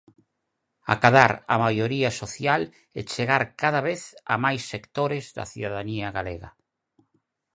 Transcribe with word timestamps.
Acadar 0.93 1.31
a 1.53 1.55
maioría 1.65 2.11
social 2.21 2.61
e 2.99 3.01
chegar 3.11 3.43
cada 3.61 3.81
vez 3.89 4.01
a 4.33 4.35
máis 4.45 4.61
sectores 4.71 5.25
da 5.37 5.45
cidadanía 5.51 6.07
galega. 6.17 6.49